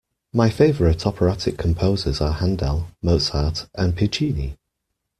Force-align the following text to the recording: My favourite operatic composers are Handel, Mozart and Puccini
My 0.33 0.49
favourite 0.49 1.05
operatic 1.05 1.59
composers 1.59 2.21
are 2.21 2.33
Handel, 2.33 2.87
Mozart 3.03 3.69
and 3.75 3.95
Puccini 3.95 4.57